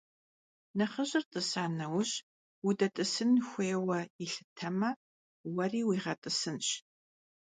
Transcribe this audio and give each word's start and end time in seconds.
Nexhıjır 0.77 1.23
t'ısa 1.31 1.63
neuj, 1.77 2.11
vudet'ı 2.63 3.03
sıp 3.13 3.33
xheu 3.49 3.87
yilhıteme, 4.21 4.91
vueri 5.53 5.81
vuiğet'ısınş. 5.87 6.67